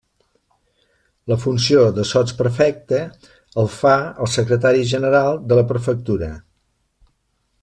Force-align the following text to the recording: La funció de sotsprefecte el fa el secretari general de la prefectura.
La 1.31 1.37
funció 1.43 1.83
de 1.97 2.05
sotsprefecte 2.13 3.03
el 3.65 3.71
fa 3.77 3.95
el 4.25 4.33
secretari 4.39 4.91
general 4.95 5.41
de 5.53 5.61
la 5.61 5.71
prefectura. 5.75 6.35